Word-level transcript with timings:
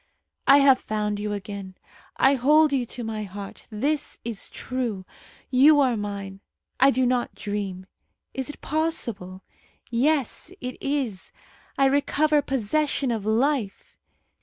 "I 0.47 0.57
have 0.57 0.79
found 0.79 1.19
you 1.19 1.31
again. 1.31 1.75
I 2.17 2.33
hold 2.33 2.73
you 2.73 2.87
to 2.87 3.03
my 3.03 3.21
heart. 3.21 3.65
This 3.69 4.17
is 4.25 4.49
true. 4.49 5.05
You 5.51 5.79
are 5.79 5.95
mine. 5.95 6.41
I 6.79 6.89
do 6.89 7.05
not 7.05 7.35
dream. 7.35 7.85
Is 8.33 8.49
it 8.49 8.61
possible? 8.61 9.43
Yes, 9.91 10.51
it 10.59 10.81
is. 10.81 11.31
I 11.77 11.85
recover 11.85 12.41
possession 12.41 13.11
of 13.11 13.27
life. 13.27 13.95